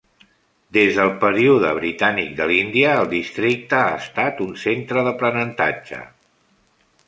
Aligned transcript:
Des 0.77 0.95
del 0.99 1.11
període 1.23 1.73
britànic 1.81 2.33
de 2.41 2.47
l'Índia, 2.53 2.95
el 3.03 3.11
districte 3.13 3.77
ha 3.83 3.93
estat 4.01 4.43
un 4.49 4.59
centre 4.65 5.07
d'aprenentatge. 5.09 6.05